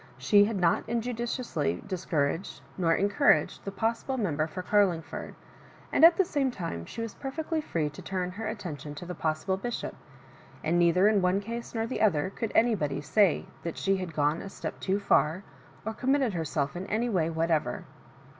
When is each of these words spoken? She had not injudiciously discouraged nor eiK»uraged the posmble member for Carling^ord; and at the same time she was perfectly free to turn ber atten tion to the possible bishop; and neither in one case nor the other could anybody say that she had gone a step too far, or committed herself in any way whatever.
She 0.17 0.45
had 0.45 0.55
not 0.57 0.87
injudiciously 0.89 1.83
discouraged 1.87 2.59
nor 2.75 2.97
eiK»uraged 2.97 3.61
the 3.63 3.71
posmble 3.71 4.17
member 4.17 4.47
for 4.47 4.63
Carling^ord; 4.63 5.35
and 5.93 6.03
at 6.03 6.17
the 6.17 6.25
same 6.25 6.49
time 6.49 6.85
she 6.87 7.01
was 7.01 7.13
perfectly 7.13 7.61
free 7.61 7.87
to 7.91 8.01
turn 8.01 8.33
ber 8.35 8.47
atten 8.47 8.77
tion 8.77 8.95
to 8.95 9.05
the 9.05 9.13
possible 9.13 9.57
bishop; 9.57 9.95
and 10.63 10.79
neither 10.79 11.07
in 11.07 11.21
one 11.21 11.39
case 11.39 11.75
nor 11.75 11.85
the 11.85 12.01
other 12.01 12.31
could 12.31 12.51
anybody 12.55 12.99
say 12.99 13.45
that 13.61 13.77
she 13.77 13.97
had 13.97 14.15
gone 14.15 14.41
a 14.41 14.49
step 14.49 14.79
too 14.79 14.99
far, 14.99 15.43
or 15.85 15.93
committed 15.93 16.33
herself 16.33 16.75
in 16.75 16.87
any 16.87 17.07
way 17.07 17.29
whatever. 17.29 17.83